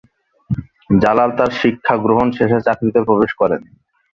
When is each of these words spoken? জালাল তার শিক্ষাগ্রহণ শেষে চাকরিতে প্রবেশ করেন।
জালাল 1.01 1.29
তার 1.37 1.51
শিক্ষাগ্রহণ 1.61 2.27
শেষে 2.37 2.59
চাকরিতে 2.67 2.99
প্রবেশ 3.07 3.31
করেন। 3.41 3.61